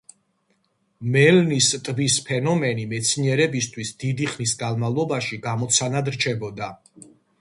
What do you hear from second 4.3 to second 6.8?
ხნის განმავლობაში გამოცანად რჩებოდა.